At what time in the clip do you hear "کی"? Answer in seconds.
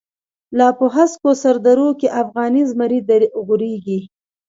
1.99-2.07